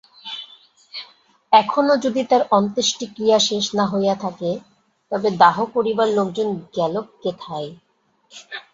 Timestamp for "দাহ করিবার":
5.41-6.07